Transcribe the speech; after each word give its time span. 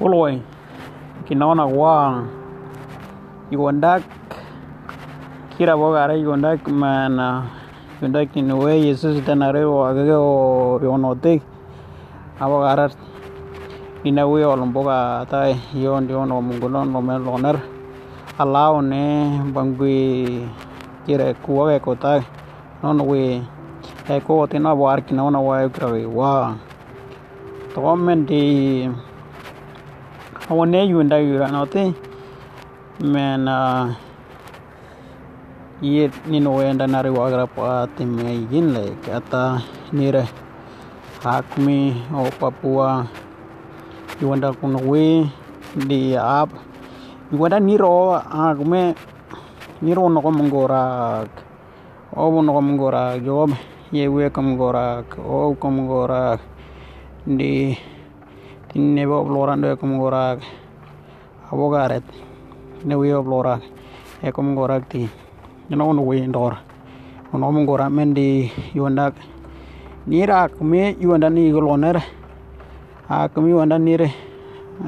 uloi 0.00 0.40
kinaona 1.28 1.64
wa 1.68 2.24
yuandak 3.50 4.02
kira 5.56 5.76
bogare 5.76 6.16
yuandak 6.16 6.64
mana 6.68 7.44
yuandak 8.00 8.32
ni 8.36 8.52
we 8.52 8.80
yesus 8.88 9.20
tanare 9.24 9.64
wa 9.64 9.92
ge 9.92 10.08
o 10.16 10.80
yonote 10.82 11.42
abogare 12.40 12.88
ina 14.04 14.24
we 14.24 14.40
olomboga 14.40 15.28
ta 15.28 15.52
yon 15.76 16.08
yon 16.08 16.32
o 16.32 16.40
mungunon 16.40 16.88
lo 16.88 17.00
mel 17.04 17.20
loner 17.20 17.60
alao 18.40 18.80
ne 18.80 19.36
bangui 19.52 20.48
kira 21.04 21.34
kuwa 21.44 21.76
ko 21.80 21.92
ta 21.94 22.24
non 22.82 23.04
we 23.04 23.44
e 24.08 24.20
ko 24.24 24.46
tina 24.48 24.72
war 24.72 25.04
kinaona 25.04 25.38
wa 25.38 25.68
kra 25.68 25.92
wa. 26.08 26.56
To 27.74 27.96
men 27.96 28.24
di 28.24 28.88
awone 30.50 30.82
yunda 30.90 31.14
yura 31.22 31.46
note 31.46 31.94
men 32.98 33.46
uh, 33.46 33.94
ye 35.80 36.10
nino 36.26 36.58
wenda 36.58 36.90
nari 36.90 37.06
wagra 37.06 37.46
pa 37.46 37.86
time 37.94 38.50
yin 38.50 38.74
le 38.74 38.90
kata 39.06 39.62
nire 39.94 40.26
hakmi 41.22 41.94
o 42.10 42.26
papua 42.34 43.06
yuanda 44.18 44.50
kuno 44.58 44.82
we 44.90 45.22
di 45.86 46.18
ap 46.18 46.50
yuanda 47.30 47.62
niro 47.62 48.18
hakme 48.18 48.98
niro 49.86 50.10
no 50.10 50.18
ko 50.18 50.34
mongora 50.34 50.82
o 52.10 52.42
no 52.42 52.50
ko 52.50 52.60
mongora 52.60 53.22
job 53.22 53.54
ye 53.94 54.10
we 54.10 54.26
ko 54.34 54.42
mongora 54.42 55.06
o 55.14 55.54
ko 55.54 55.66
mongora 55.70 56.42
di 57.22 57.78
tinne 58.72 59.06
bo 59.06 59.24
florando 59.24 59.70
e 59.72 59.76
kom 59.76 59.98
gorak. 59.98 60.40
Abogaret 61.50 62.04
ne 62.84 62.94
wi 62.94 63.10
florak 63.10 63.62
e 64.22 64.30
kom 64.30 64.54
gorak 64.54 64.88
ti. 64.88 65.08
No 65.70 65.92
no 65.92 66.02
wi 66.02 66.26
ndor. 66.26 66.56
No 67.32 67.52
mo 67.52 67.64
gora 67.64 67.90
mendi 67.90 68.50
yondak 68.74 69.14
nira 70.06 70.48
kme 70.48 70.96
yonda 71.00 71.30
ni 71.30 71.50
goloner 71.52 72.02
a 73.08 73.28
kme 73.28 73.50
yonda 73.50 73.78
nire. 73.78 74.10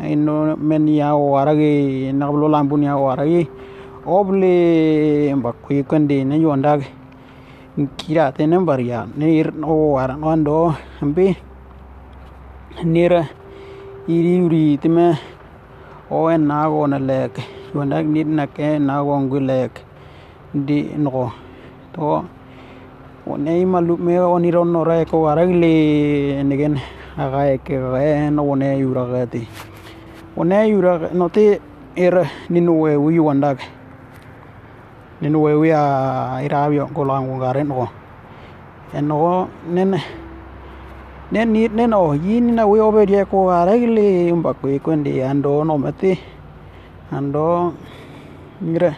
Ino 0.02 0.56
men 0.56 0.88
ya 0.88 1.14
waragi 1.14 2.12
na 2.14 2.30
blo 2.32 2.48
lambun 2.48 2.82
ya 2.82 2.96
waragi 2.96 3.48
oble 4.06 5.34
mbakui 5.34 5.84
kende 5.84 6.24
ne 6.24 6.38
yondak 6.38 6.82
kira 7.96 8.32
tenen 8.32 8.64
baria 8.64 9.06
ne 9.16 9.38
ir 9.38 9.52
no 9.52 9.92
wara 9.92 10.16
no 10.16 10.30
ando. 10.30 10.74
Ambi 11.00 11.36
nira 12.84 13.28
iri 14.08 14.42
uri 14.42 14.78
time 14.82 15.14
o 16.10 16.26
en 16.26 16.46
na 16.50 16.66
go 16.66 16.86
na 16.90 16.98
lek 16.98 17.38
yonda 17.70 18.02
nit 18.02 18.26
na 18.26 18.46
ke 18.50 18.78
na 18.82 18.98
go 18.98 19.14
ngu 19.14 19.38
lek 19.38 19.78
di 20.52 20.90
no 20.98 21.30
to 21.94 22.26
o 23.26 23.36
nei 23.38 23.62
malu 23.64 23.94
me 23.96 24.18
o 24.18 24.38
ni 24.42 24.50
ron 24.50 24.72
no 24.74 24.82
re 24.82 25.04
ko 25.06 25.22
ara 25.30 25.46
le 25.46 26.42
negen 26.42 26.74
aga 27.16 27.54
ke 27.62 27.78
ga 27.78 28.30
no 28.30 28.42
ne 28.58 28.74
yura 28.82 29.06
ga 29.06 29.22
ti 29.30 29.46
o 30.36 30.42
ne 30.42 30.66
yura 30.66 31.14
no 31.14 31.28
te 31.28 31.60
er 31.94 32.26
ni 32.50 32.60
no 32.60 32.72
we 32.82 32.96
wi 32.98 33.22
wanda 33.22 33.54
ni 35.20 35.28
no 35.30 35.38
we 35.46 35.54
wi 35.54 35.70
a 35.70 36.42
ira 36.42 36.66
bi 36.66 36.82
ko 36.90 37.04
la 37.06 37.22
ngu 37.22 37.38
nen 41.32 41.48
nen 41.48 41.52
ni 41.52 41.68
nen 41.68 41.94
o 41.94 42.12
yin 42.12 42.52
na 42.56 42.66
we 42.68 42.76
obe 42.78 43.08
ye 43.08 43.24
ko 43.24 43.48
ara 43.48 43.72
le 43.72 44.28
umba 44.28 44.52
ko 44.52 44.68
ko 44.84 44.92
ndi 44.92 45.24
ando 45.24 45.64
no 45.64 45.78
mate 45.78 46.20
ando 47.10 47.72
mire 48.60 48.92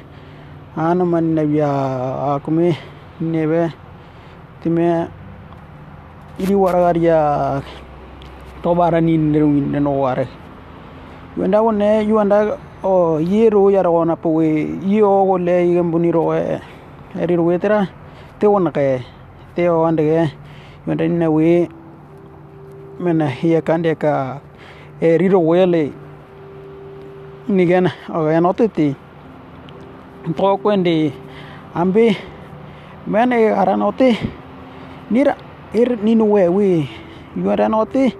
ano 0.74 1.06
man 1.06 1.30
na 1.34 1.46
bia 1.46 1.70
akume 2.34 2.74
nebe 3.20 3.70
time 4.60 5.06
iri 6.42 6.54
waragaria 6.58 7.62
to 8.62 8.74
bara 8.74 9.00
ni 9.00 9.14
neru 9.16 9.54
ne 9.70 9.78
anh 9.78 9.86
ware 9.86 10.26
wenda 11.38 11.62
wone 11.62 12.02
yuanda 12.02 12.58
o 12.82 13.22
yero 13.22 13.70
yara 13.70 13.90
wona 13.94 14.16
po 14.18 14.34
we 14.42 14.74
yo 14.82 15.06
go 15.22 15.38
le 15.38 15.70
yembuni 15.70 16.10
ro 16.10 16.34
e 16.34 16.58
eri 17.14 17.36
ro 17.38 17.44
wetera 17.46 17.86
te 18.40 18.46
wona 18.50 18.74
ke, 18.74 19.06
te 19.54 19.68
o 19.70 19.86
ande 19.86 20.02
ge. 20.02 20.30
Wenda 20.86 21.06
ni 21.08 21.26
we 21.30 21.68
mena 23.00 23.28
hiya 23.28 23.62
kande 23.62 23.94
ka 23.98 24.40
e 25.00 25.18
riro 25.18 25.40
wele 25.40 25.92
nigen 27.48 27.90
o 28.14 28.28
ya 28.30 28.40
notiti 28.40 28.94
to 30.36 30.56
kwende 30.58 31.12
ambe 31.74 32.16
mene 33.06 33.50
ara 33.50 33.76
noti 33.76 34.16
nira 35.10 35.36
ir 35.74 35.98
ninu 36.02 36.24
we 36.32 36.48
we 36.48 36.88
yuara 37.36 37.68
noti 37.68 38.14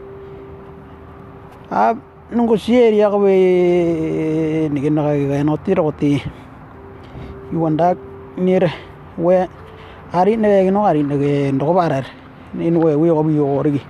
a 1.71 1.95
nungu 2.31 2.59
sieri 2.59 2.99
ya 2.99 3.11
we 3.11 4.69
nigen 4.69 4.95
na 4.95 5.03
ga 5.15 5.45
noti 5.45 5.75
roti. 5.75 6.23
Yuanda 7.53 7.97
nir 8.37 8.71
we 9.19 9.47
ari 10.13 10.37
ne 10.37 10.71
no 10.71 10.85
ari 10.85 11.03
ne 11.03 11.53
ndo 11.53 11.73
barar. 11.73 12.05
Ninu 12.55 12.83
we 12.85 12.95
we 12.97 13.11
obi 13.11 13.37
yorigi 13.37 13.81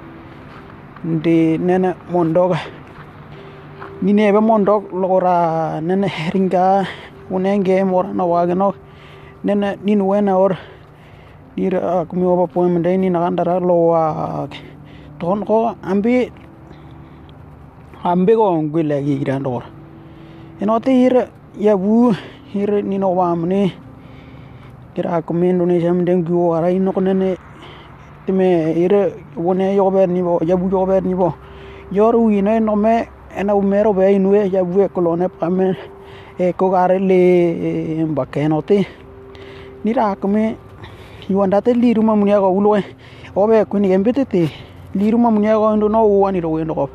ndi 1.04 1.58
nene 1.58 1.94
mondog 2.12 2.52
ni 4.02 4.12
nebe 4.12 4.40
mondog 4.40 4.82
lora 4.92 5.80
nene 5.80 6.08
ringa 6.32 6.84
unenge 7.30 7.84
mor 7.84 8.06
na 8.14 8.24
wage 8.24 8.54
no 8.54 8.72
nene 9.44 9.76
ninu 9.84 10.08
wena 10.08 10.36
or. 10.36 10.56
Nira 11.56 12.04
kumi 12.08 12.26
oba 12.26 12.46
po 12.50 12.66
mende 12.66 12.98
ni 12.98 13.10
nakandara 13.10 13.60
lo 13.62 13.94
wa 13.94 14.48
ton 15.20 15.44
ko 15.46 15.70
ambi 15.86 16.26
ambi 18.02 18.32
ko 18.34 18.58
ngwile 18.58 18.98
gi 19.06 19.22
grandor 19.22 19.62
enote 20.60 20.90
hir 20.90 21.30
ya 21.54 21.76
bu 21.76 22.10
hir 22.50 22.82
ni 22.82 22.98
no 22.98 23.14
wa 23.14 23.36
mne 23.36 23.70
kira 24.96 25.22
kumi 25.22 25.50
indonesia 25.54 25.94
mende 25.94 26.26
gyo 26.26 26.54
ara 26.58 26.74
ino 26.74 26.90
nene 26.98 27.38
timi 28.26 28.72
ire 28.84 29.12
wone 29.36 29.76
yobe 29.76 30.06
nibo 30.06 30.40
yabu 30.44 30.68
yobe 30.70 31.00
nibo. 31.00 31.34
Yoru 31.92 32.24
wino 32.26 32.60
no 32.60 32.76
ena 33.36 33.54
umero 33.54 33.92
be 33.92 34.14
inwe 34.14 34.50
yabu 34.52 34.80
e 34.80 34.88
kolone 34.88 35.28
pame 35.28 35.76
e 36.38 36.52
ko 36.52 36.70
gare 36.70 36.98
le 36.98 38.04
mbake 38.04 38.48
no 38.48 38.62
yuandate 38.62 38.86
liruma 39.84 40.16
kume 40.16 40.56
yonda 41.28 41.60
te 41.62 41.72
ulwe 42.50 42.84
obe 43.36 43.64
ku 43.64 43.78
ni 43.78 43.88
liruma 43.88 44.24
ti 44.24 44.48
liru 44.94 45.18
ma 45.18 45.30
ndo 45.76 45.88
no 45.88 46.06
wani 46.20 46.40
ro 46.40 46.52
wendo 46.52 46.74
go 46.74 46.88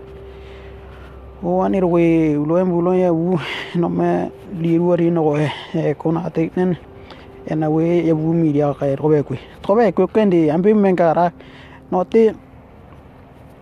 wani 1.44 1.82
we 1.84 2.38
ulwe 2.38 2.64
mbulo 2.64 2.96
yabu 2.96 3.40
no 3.76 3.90
me 3.90 4.32
liru 4.62 4.94
ari 4.94 5.12
no 5.12 5.24
go 5.24 5.38
e 5.38 5.94
ko 5.94 6.12
na 6.12 6.30
nen. 6.56 6.89
Ena 7.48 7.70
we 7.70 8.04
ya 8.04 8.16
bu 8.16 8.34
mi 8.34 8.52
dia 8.52 8.74
ka 8.74 8.86
ro 8.96 9.08
be 9.10 9.24
ku 9.24 9.36
to 9.64 9.76
be 9.76 9.92
ku 9.92 10.08
kendi 10.08 10.52
ambi 10.52 10.74
men 10.74 10.96
kara 10.96 11.32
no 11.92 12.04
te 12.04 12.34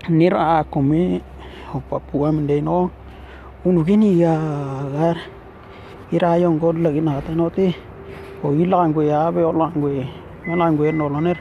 ni 0.10 0.30
ra 0.30 0.64
kome 0.64 1.22
o 1.74 1.82
papua 1.90 2.32
mende 2.32 2.62
no 2.64 2.90
unu 3.66 3.84
gini 3.86 4.18
ya 4.18 4.34
gar 4.90 5.18
ira 6.12 6.40
yung 6.40 6.58
god 6.58 6.80
lagi 6.82 7.02
na 7.02 7.22
ta 7.22 7.36
no 7.36 7.50
te 7.50 7.76
o 8.44 8.56
ilang 8.56 8.94
ku 8.96 9.02
ya 9.06 9.30
be 9.30 9.44
olang 9.44 9.74
ku 9.76 9.92
melang 10.48 10.78
ku 10.78 10.84
no 10.96 11.06
lo 11.12 11.20
ner 11.20 11.38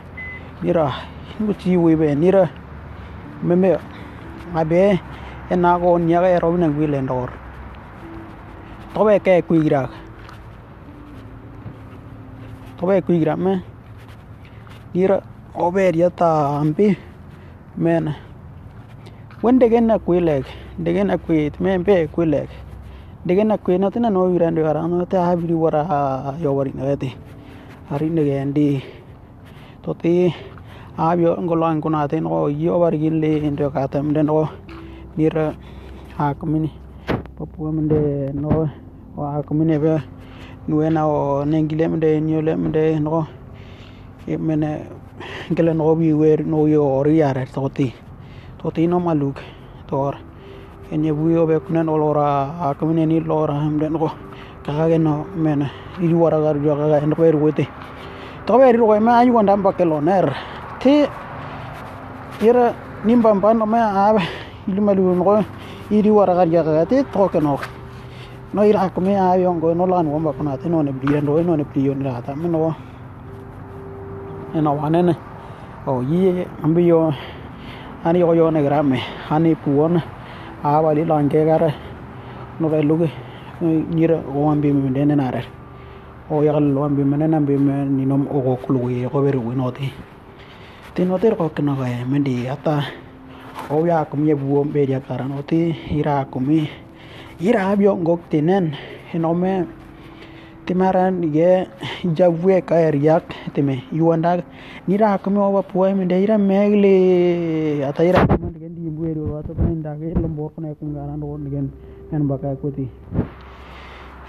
nira 0.62 0.92
ngu 1.40 1.52
chi 1.54 1.76
we 1.76 1.96
be 1.96 2.12
nira 2.14 2.50
me 3.42 3.54
me 3.54 3.70
abe 4.54 5.00
ena 5.50 5.78
go 5.78 5.98
nya 5.98 6.20
ga 6.20 6.40
ro 6.42 6.56
na 6.56 6.66
wi 6.66 6.86
le 6.86 7.00
ndor. 7.00 7.30
To 8.94 9.04
be 9.04 9.20
ke 9.20 9.44
ku 9.46 9.54
ira 9.54 10.05
to 12.78 12.86
be 12.86 13.00
ku 13.00 13.12
ira 13.12 13.36
me 13.36 13.62
nira 14.94 15.22
ober 15.54 15.96
ya 15.96 16.10
ta 16.10 16.60
ampi 16.60 16.96
men 17.76 18.14
wende 19.42 19.68
gen 19.68 19.86
na 19.86 19.98
kwilek 19.98 20.46
degen 20.78 21.06
na 21.08 21.16
kwit 21.16 21.60
me 21.60 21.78
be 21.78 22.06
kwilek. 22.08 22.48
Degen 23.26 23.48
na 23.48 23.56
kwit 23.56 23.80
na 23.80 23.90
tina 23.90 24.10
no 24.10 24.28
wirande 24.28 24.60
wara 24.62 24.86
no 24.86 25.04
ta 25.04 25.24
habiri 25.24 25.54
wara 25.54 26.36
yo 26.38 26.54
wari 26.54 26.72
na 26.74 26.84
gati. 26.84 27.16
Hari 27.88 28.10
ne 28.10 28.24
gendi. 28.24 28.82
To 29.82 29.94
ti 29.94 30.32
abio 30.98 31.36
ngolo 31.40 31.64
an 31.64 31.80
kuna 31.80 32.08
te 32.08 32.20
no 32.20 32.48
yo 32.48 32.78
wari 32.78 32.98
gille 32.98 33.50
ndo 33.50 33.70
ka 33.70 33.88
tam 33.88 34.12
den 34.12 34.26
no. 34.26 34.48
Nira 35.16 35.56
ha 36.18 36.34
kumini 36.34 36.70
papua 37.38 37.72
mende 37.72 38.32
no 38.34 38.68
wa 39.16 39.42
kumini 39.42 39.78
be 39.78 39.96
nuena 40.68 41.06
o 41.06 41.44
nengile 41.44 41.88
mende 41.88 42.20
nyole 42.20 42.56
mende 42.56 43.00
no. 43.00 43.26
Mene 44.26 44.86
ngele 45.50 45.74
no 45.74 45.94
bi 45.94 46.12
wer 46.12 46.44
no 46.44 46.66
yo 46.66 46.82
ori 46.82 47.18
yare 47.18 47.46
to 47.46 47.68
ti 47.68 47.94
to 48.58 48.70
ti 48.70 48.86
no 48.86 48.98
maluk 49.00 49.38
tor. 49.86 50.14
Enya 50.90 51.12
buyo 51.14 51.46
be 51.46 51.58
kunen 51.58 51.88
olora 51.88 52.62
akamine 52.62 53.06
ni 53.06 53.18
lora 53.20 53.54
hamden 53.54 53.98
ko 53.98 54.10
kaka 54.62 54.98
no 54.98 55.26
mena 55.34 55.70
iri 55.98 56.14
wara 56.14 56.38
gar 56.42 56.54
jo 56.62 56.74
kaka 56.74 57.02
en 57.02 57.14
ko 57.14 57.22
wote 57.38 57.66
to 58.46 58.58
be 58.58 58.72
ri 58.72 58.78
ko 58.78 59.00
ma 59.00 59.18
ayu 59.18 59.34
ndam 59.42 59.62
bakeloner 59.62 60.34
ti 60.78 61.06
ira 62.42 62.74
nimba 63.04 63.34
mban 63.34 63.58
ma 63.66 64.10
abe 64.10 64.22
ilumalu 64.68 65.14
no 65.14 65.44
iri 65.90 66.10
wara 66.10 66.34
gar 66.34 66.46
jo 66.46 66.62
kaka 66.62 66.86
ti 66.86 67.02
to 67.02 67.28
ke 67.28 67.40
no 68.56 68.64
ira 68.64 68.88
ko 68.88 69.04
me 69.04 69.12
ayo 69.12 69.52
ngo 69.52 69.76
no 69.76 69.84
lan 69.84 70.08
wamba 70.08 70.32
kuna 70.32 70.56
te 70.56 70.72
no 70.72 70.80
ne 70.80 70.88
bri 70.88 71.20
no 71.20 71.36
no 71.44 71.56
ne 71.56 71.64
bri 71.68 71.84
yo 71.84 71.92
ni 71.92 72.08
ta 72.24 72.32
me 72.32 72.48
no 72.48 72.72
ena 74.56 74.72
wanene 74.72 75.12
o 75.84 76.00
yi 76.00 76.40
ambi 76.64 76.88
yo 76.88 77.12
ani 78.02 78.20
yo 78.20 78.32
yo 78.32 78.48
ne 78.48 78.64
grame 78.64 78.96
ani 79.28 79.52
puon 79.60 80.00
a 80.64 80.80
wali 80.80 81.04
lan 81.04 81.28
ke 81.28 81.44
gara 81.44 81.68
no 82.58 82.68
be 82.72 82.80
luge 82.80 83.12
nyira 83.60 84.24
o 84.24 84.48
me 84.54 84.88
de 84.88 85.04
ne 85.04 85.14
nare 85.14 85.44
o 86.30 86.40
ya 86.40 86.58
lo 86.58 86.80
ambi 86.88 87.04
me 87.04 87.16
ne 87.18 87.36
ambi 87.36 87.58
me 87.60 87.84
ni 87.84 88.06
nom 88.06 88.24
o 88.24 88.40
ko 88.40 88.56
kulu 88.56 88.88
ye 88.88 89.04
ko 89.06 89.20
beru 89.20 89.52
no 89.52 89.70
ti 89.70 89.92
ti 90.94 91.04
no 91.04 91.18
ter 91.18 91.36
ko 91.36 91.52
me 92.08 92.18
di 92.24 92.48
o 93.68 93.84
ya 93.84 94.06
kum 94.06 94.24
ye 94.24 94.34
buo 94.34 94.64
be 94.64 94.86
dia 94.86 95.00
kara 95.00 95.28
no 95.28 95.42
ti 95.42 95.76
ira 95.92 96.24
kumi 96.24 96.85
ira 97.40 97.76
bio 97.76 97.92
ngok 97.96 98.32
tinen 98.32 98.72
hinome 99.12 99.68
timaran 100.64 101.20
ge 101.20 101.68
javwe 102.16 102.64
ka 102.64 102.80
eriak 102.80 103.28
time 103.52 103.84
yuanda 103.92 104.40
nira 104.88 105.18
kame 105.20 105.36
oba 105.36 105.62
puai 105.62 105.92
mende 105.92 106.16
ira 106.16 106.38
megle 106.38 107.84
ata 107.84 108.08
ira 108.08 108.24
kame 108.24 108.56
gen 108.56 108.72
di 108.72 108.88
buere 108.88 109.20
wa 109.20 109.42
to 109.44 109.52
penda 109.52 109.92
ge 110.00 110.16
lombor 110.16 110.48
kone 110.56 110.72
kungara 110.80 111.12
ndo 111.16 111.36
gen 111.52 111.68
en 112.08 112.24
baka 112.24 112.56
kuti 112.56 112.88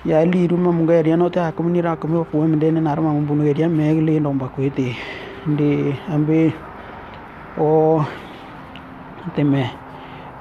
ya 0.03 0.25
li 0.27 0.47
ruma 0.47 0.75
munga 0.75 0.99
ria 1.01 1.15
no 1.15 1.29
ta 1.29 1.51
kame 1.55 1.71
nira 1.71 1.95
kame 1.95 2.27
puai 2.27 2.47
mende 2.51 2.75
ne 2.75 2.81
narma 2.83 3.15
bunu 3.23 3.47
ria 3.47 3.69
megle 3.71 4.19
ndo 4.19 4.35
bakwete 4.35 4.91
ndi 5.47 5.95
ambe 6.11 6.51
o 7.55 8.03
time 9.33 9.86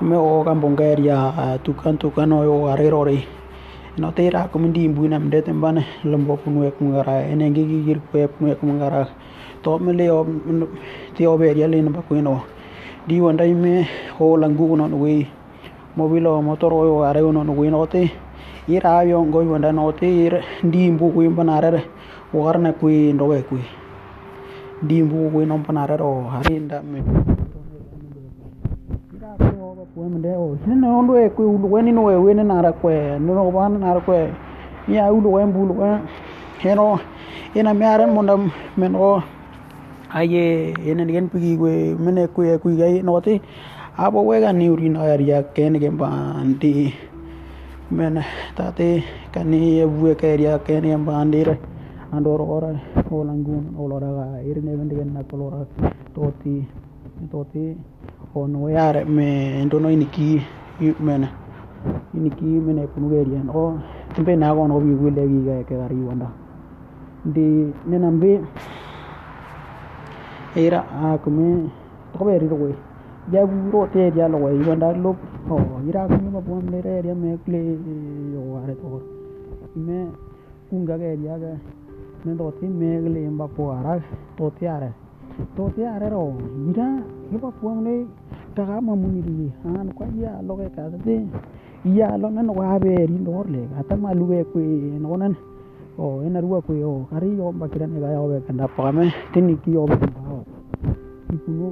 me 0.01 0.17
o 0.17 0.45
kampongkeria 0.45 1.59
tukan 1.65 1.97
tukan 1.97 2.33
o 2.33 2.45
yo 2.45 2.69
arerore 2.69 3.25
no 3.97 4.13
te 4.13 4.29
ra 4.29 4.47
ko 4.53 4.59
mindi 4.59 4.89
bu 4.89 5.09
nam 5.09 5.31
de 5.31 5.41
tembane 5.41 5.81
lombo 6.05 6.37
punu 6.37 6.69
ek 6.69 6.77
mungara 6.81 7.25
ene 7.33 7.49
gi 7.55 7.65
gi 7.65 7.79
gir 7.87 8.01
ko 8.13 8.29
punu 8.29 8.53
ek 8.53 8.61
mungara 8.61 9.09
to 9.63 9.79
me 9.79 9.93
le 9.95 10.11
o 10.11 10.27
ti 11.17 11.25
o 11.27 11.39
be 11.39 11.49
ya 11.57 11.67
le 11.67 11.81
no 11.81 11.91
ko 12.09 12.15
no 12.21 12.45
di 13.09 13.21
wanda 13.21 13.45
me 13.49 13.89
ho 14.19 14.37
langu 14.37 14.77
no 14.77 14.85
wi 15.01 15.27
mobilo 15.97 16.43
motor 16.45 16.75
o 16.75 17.01
are 17.01 17.21
no 17.33 17.43
no 17.43 17.53
wi 17.57 17.71
no 17.71 17.87
te 17.87 18.11
ira 18.69 19.01
yo 19.09 19.25
ngo 19.25 19.49
wanda 19.49 19.73
no 19.73 19.93
te 19.93 20.05
ir 20.07 20.45
ndi 20.63 20.91
mbu 20.91 21.13
ku 21.15 21.23
imbanare 21.23 21.89
warna 22.35 22.73
ku 22.77 22.89
ndo 22.89 23.33
we 23.33 23.41
ku 23.49 23.57
ndi 24.85 25.03
mbu 25.03 25.31
ku 25.33 25.41
no 25.47 25.57
panare 25.65 25.97
ro 25.97 26.29
harinda 26.29 26.83
me 26.85 27.01
wemde 29.95 30.31
o 30.37 30.57
sine 30.65 30.87
ondo 30.89 31.19
e 31.19 31.29
kwe 31.31 31.45
ulu 31.45 31.73
weni 31.73 31.93
no 31.93 32.11
e 32.11 32.17
weni 32.17 32.43
nara 32.45 32.73
kwe 32.73 33.19
no 33.19 33.51
ban 33.51 33.79
nara 33.79 34.01
kwe 34.01 34.33
ya 34.89 35.13
ulu 35.13 35.33
wen 35.33 35.53
bulu 35.53 35.75
wen 35.81 36.01
heno 36.59 36.99
ina 37.55 37.75
miaren 37.75 38.11
monda 38.11 38.37
men 38.77 38.95
o 38.97 39.23
aye 40.15 40.75
ene 40.87 41.07
gen 41.07 41.29
pigi 41.29 41.57
kwe 41.57 41.95
mene 41.95 42.27
kwe 42.29 42.59
kwe 42.59 42.77
gai 42.77 43.03
no 43.03 43.21
te 43.21 43.41
abo 43.97 44.27
wega 44.27 44.53
ni 44.53 44.69
uri 44.71 44.89
no 44.89 45.01
area 45.01 45.43
ken 45.55 45.79
gen 45.79 45.97
bandi 45.97 46.93
men 47.91 48.21
tate 48.57 49.05
kani 49.33 49.81
e 49.81 49.87
bue 49.87 50.15
ke 50.15 50.35
area 50.35 50.59
ken 50.59 50.83
gen 50.83 51.05
bandire 51.05 51.59
andor 52.13 52.41
ora 52.41 52.71
olangun 53.11 53.75
olora 53.79 54.11
ga 54.17 54.27
irne 54.45 54.73
ben 54.79 54.89
gen 54.89 55.11
na 55.15 55.23
kolora 55.23 55.67
toti 56.15 56.65
toti 57.31 57.77
ono 58.37 58.69
yare 58.69 59.05
me 59.05 59.65
ndono 59.65 59.91
iniki 59.91 60.43
mena 61.01 61.29
iniki 62.15 62.45
mene 62.45 62.87
kunugeria 62.87 63.41
no 63.43 63.81
mbe 64.19 64.37
na 64.37 64.55
go 64.55 64.67
no 64.69 64.81
bigu 64.81 65.09
le 65.11 65.27
gi 65.27 65.65
ke 65.65 65.75
gari 65.75 65.97
wanda. 66.05 66.29
Ndi 67.25 67.73
nena 67.89 68.11
mbe 68.11 68.41
era 70.55 70.85
a 71.01 71.19
kume 71.19 71.71
to 72.13 72.25
be 72.25 72.39
ri 72.39 72.49
ro 72.49 72.57
ya 73.33 73.47
bu 73.47 73.71
ro 73.73 73.87
te 73.93 74.13
ya 74.15 74.29
lo 74.29 74.39
we 74.39 74.53
wanda 74.69 74.93
lo 74.93 75.17
o 75.49 75.57
ira 75.89 76.07
kume 76.07 76.29
ma 76.31 76.41
pon 76.41 76.69
le 76.71 76.81
re 76.81 77.15
me 77.15 77.39
kle 77.45 77.61
yo 78.33 78.61
are 78.61 78.75
to 78.75 79.01
me 79.77 80.13
kunga 80.69 80.99
ge 80.99 81.17
ya 81.25 81.39
ga 81.39 81.57
me 82.25 82.35
do 82.37 82.53
ti 82.61 82.67
me 82.67 83.01
gle 83.01 83.31
mba 83.31 83.49
po 83.49 83.73
ara 83.73 83.99
to 84.37 84.53
ti 84.59 84.67
are. 84.67 84.93
To 85.57 85.71
ti 85.75 85.85
are 85.85 86.09
ro 86.11 86.37
ira 86.69 87.01
iba 87.33 87.51
puang 87.61 87.83
le 87.83 88.07
taka 88.57 88.81
mamuni 88.81 89.21
ri 89.21 89.53
han 89.63 89.93
kwa 89.93 90.09
ya 90.17 90.41
lo 90.41 90.57
ke 90.57 90.73
ka 90.73 90.89
te. 91.05 91.29
Ya 91.85 92.17
lo 92.17 92.33
nan 92.33 92.49
wa 92.49 92.81
be 92.81 93.05
ri 93.05 93.17
ndor 93.21 93.47
le 93.53 93.69
ata 93.79 93.95
ma 93.95 94.17
lu 94.17 94.27
ke 94.33 94.41
ku 94.51 94.59
no 95.05 95.13
nan 95.21 95.37
o 96.01 96.25
ena 96.25 96.41
ruwa 96.41 96.65
ku 96.65 96.73
o. 96.73 97.05
Kari 97.13 97.37
yo 97.37 97.53
ba 97.53 97.69
kiran 97.69 97.93
ga 98.01 98.17
yo 98.17 98.33
be 98.33 98.41
kanda 98.49 98.67
pa 98.67 98.91
me. 98.91 99.13
Tini 99.33 99.55
ki 99.61 99.71
yo 99.77 99.85
be 99.85 99.95
ba 100.01 100.21
o. 100.33 100.41
Ipu 101.31 101.51
no 101.53 101.69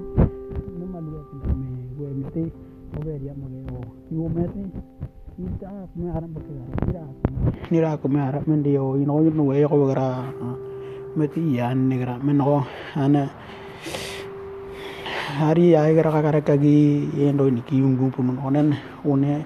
no 0.77 0.85
ma 0.93 1.01
lu 1.01 1.19
ke 1.25 1.35
me. 1.57 1.67
We 1.97 2.07
me 2.21 2.25
te 2.37 2.45
o 2.93 2.99
be 3.01 3.13
ri 3.17 3.33
ma 3.33 3.47
ge 3.49 3.61
o. 3.73 3.81
Ki 4.07 4.15
o 4.21 4.29
me 4.29 4.45
te 4.53 4.63
ita 5.41 5.71
me 5.97 6.05
ara 6.13 6.27
ba 6.29 6.41
ke 6.45 6.53
ga 6.53 6.65
ira 6.93 7.05
ni 7.73 7.79
ra 7.81 7.97
ko 7.97 8.07
me 8.13 8.21
ara 8.21 8.39
me 8.47 8.55
ndi 8.61 8.77
o. 8.77 8.95
Ino 9.01 9.19
no 9.19 9.43
we 9.51 9.65
ko 9.65 9.89
ga 9.89 10.31
me 11.17 11.25
ti 11.33 11.41
ya 11.57 11.73
ni 11.73 11.97
gra 11.97 12.21
me 12.21 12.33
no. 12.37 12.63
Ana 12.95 13.25
hari 15.35 15.75
ay 15.75 15.95
gara 15.99 16.23
kara 16.23 16.41
kagi 16.41 17.11
endo 17.19 17.51
ni 17.51 17.61
ki 17.67 17.83
ungu 17.83 18.15
pun 18.15 18.39
onen 18.39 18.79
une 19.05 19.43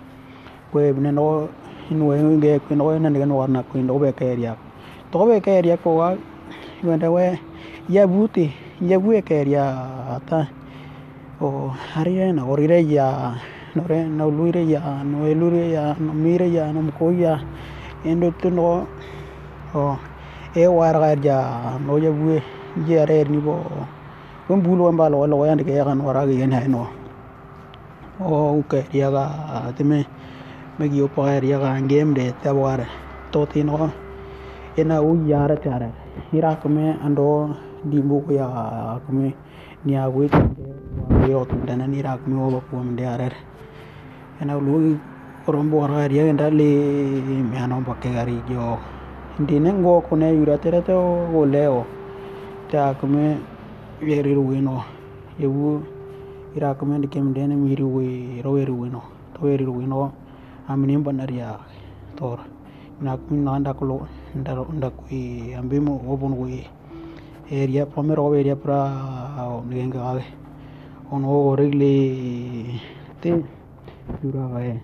kwe 0.71 0.93
bne 0.93 1.11
no 1.17 1.49
inu 1.91 2.13
e 2.13 2.21
nge 2.23 2.61
kwe 2.69 2.77
no 2.77 2.93
ena 2.93 3.09
ngen 3.11 3.33
warna 3.33 3.63
kwe 3.65 3.81
ndo 3.83 3.97
be 3.99 4.13
keria 4.13 4.53
to 5.11 5.25
be 5.27 5.41
keria 5.41 5.81
ko 5.81 5.97
wa 5.97 6.17
wenda 6.85 7.09
we 7.11 7.41
ya 7.89 8.07
buti 8.07 8.53
ya 8.81 9.01
bu 9.01 9.17
keria 9.25 9.65
ata. 10.17 10.47
O 11.41 11.71
hari 11.71 12.19
na 12.33 12.43
orire 12.43 12.83
ya 12.83 13.39
no 13.75 13.83
re 13.87 14.03
no 14.11 14.27
luire 14.27 14.67
ya 14.67 15.05
no 15.07 15.23
e 15.23 15.35
luire 15.35 15.71
ya 15.71 15.95
no 15.95 16.13
mire 16.13 16.51
ya 16.51 16.73
no 16.73 16.83
ko 16.99 17.15
ya 17.15 17.39
endo 18.05 18.35
tu 18.43 18.51
no 18.51 18.87
o 19.75 19.97
e 20.55 20.67
war 20.67 20.99
ga 20.99 21.15
ya 21.15 21.79
no 21.79 21.95
ya 21.97 22.11
bu 22.11 22.43
ya 22.91 23.07
re 23.07 23.23
ni 23.31 23.39
bo 23.39 23.63
wen 24.49 24.63
bulu 24.65 24.89
wen 24.89 24.97
balo 24.97 25.27
lo 25.29 25.45
yan 25.45 25.61
ke 25.61 25.77
yakan 25.77 26.01
wara 26.01 26.25
ge 26.25 26.41
yan 26.41 26.57
no 26.73 26.89
o 28.17 28.65
ke 28.65 28.89
ya 28.97 29.13
ga 29.13 29.69
teme 29.77 30.09
me 30.79 30.89
gi 30.89 31.03
opa 31.05 31.37
ya 31.45 31.59
ga 31.61 31.77
game 31.85 32.15
de 32.17 32.33
ta 32.43 32.57
wara 32.57 32.89
to 33.31 33.45
ti 33.45 33.61
no 33.63 33.93
ena 34.73 35.03
u 35.05 35.21
yara 35.29 35.57
tara 35.61 35.93
hira 36.33 36.57
kame 36.63 36.97
ando 37.05 37.53
di 37.85 38.01
bu 38.01 38.25
ya 38.33 38.49
kame 39.05 39.37
ni 39.85 39.93
a 40.01 40.09
wi 40.09 40.29
te 40.33 40.41
wa 40.97 41.27
yo 41.29 41.45
tu 41.45 41.57
dana 41.69 41.85
ni 41.87 42.01
ra 42.01 42.17
kame 42.17 42.41
o 42.41 42.63
ko 42.71 42.81
me 42.81 42.97
de 42.97 43.05
are. 43.05 43.31
Ena 44.41 44.57
lu 44.57 44.97
rombo 45.47 45.85
wara 45.85 46.09
ya 46.09 46.25
ga 46.33 46.49
le 46.49 46.71
me 47.45 47.57
ano 47.59 47.85
ba 47.85 47.95
ke 48.01 48.09
gari 48.17 48.41
jo 48.49 48.79
ndine 49.39 49.77
ngo 49.77 50.01
ko 50.09 50.17
ne 50.17 50.33
yura 50.33 50.57
tere 50.57 50.81
to 50.81 50.97
o 50.97 51.45
leo 51.45 51.85
ta 52.73 52.95
kame 52.97 53.58
weri 53.99 54.31
ruwino 54.35 54.83
yewu 55.43 55.83
ira 56.55 56.75
komen 56.75 57.03
kem 57.11 57.35
dene 57.35 57.57
miri 57.59 57.83
we 57.83 58.07
ro 58.43 58.53
weri 58.55 58.71
wino 58.71 59.03
to 59.35 59.43
weri 59.43 59.65
ruwino 59.67 60.13
amini 60.69 61.03
banaria 61.03 61.59
tor 62.15 62.39
na 63.03 63.17
kun 63.19 63.43
na 63.43 63.59
nda 63.59 63.75
ko 63.75 64.07
nda 64.39 64.55
nda 64.71 64.89
ku 64.95 65.03
ambimo 65.59 65.99
obun 66.07 66.33
we 66.39 66.63
area 67.51 67.87
pomero 67.87 68.31
area 68.39 68.55
pra 68.55 68.87
ngenga 69.67 69.99
age 70.15 70.27
ono 71.11 71.57
regle 71.59 71.91
te 73.21 73.35
dura 74.23 74.47
gae 74.55 74.79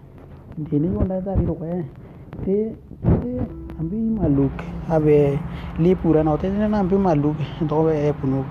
dini 0.59 0.91
wanda 0.91 1.21
da 1.23 1.39
ro 1.39 1.55
gae 1.55 1.87
te 2.43 2.75
te 3.23 3.31
ambi 3.79 3.97
maluk 4.19 4.59
abe 4.91 5.39
li 5.79 5.95
pura 5.95 6.25
no 6.27 6.35
te 6.37 6.51
na 6.51 6.83
ambi 6.83 6.97
maluk 6.99 7.39
to 7.69 7.77
be 7.87 8.11
punu 8.19 8.43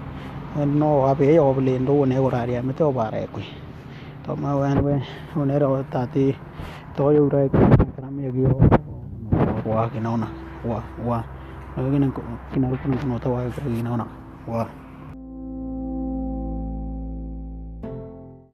no 0.55 1.07
abe 1.09 1.33
yo 1.33 1.53
ble 1.53 1.79
ndo 1.79 2.05
ne 2.05 2.19
oraria 2.19 2.61
me 2.61 2.73
to 2.73 2.91
bare 2.91 3.25
ku 3.33 3.41
to 4.23 4.35
ma 4.35 4.53
wan 4.55 4.77
we 4.85 4.93
one 5.33 5.57
ro 5.59 5.81
ta 5.89 6.05
ti 6.05 6.35
to 6.95 7.11
yo 7.11 7.25
re 7.29 7.49
ku 7.49 7.57
kra 7.97 8.07
me 8.13 8.29
gi 8.29 8.45
o 8.45 8.61
wa 9.65 9.89
ki 9.89 9.99
na 9.99 10.15
na 10.15 10.27
wa 10.63 10.77
wa 11.01 11.23
no 11.75 11.89
na 11.89 12.05
na 12.05 12.69
ku 12.77 13.07
no 13.09 13.17
to 13.17 13.29
wa 13.33 13.41
na 13.81 13.97
na 13.97 14.05
wa 14.45 14.82